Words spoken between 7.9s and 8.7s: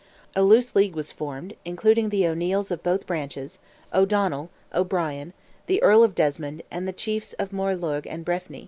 and Breffni.